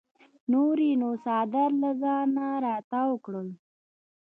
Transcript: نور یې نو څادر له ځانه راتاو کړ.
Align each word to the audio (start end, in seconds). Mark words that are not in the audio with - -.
نور 0.51 0.77
یې 0.87 0.91
نو 1.01 1.09
څادر 1.25 1.69
له 1.83 1.91
ځانه 2.01 2.45
راتاو 2.65 3.11
کړ. 3.25 3.35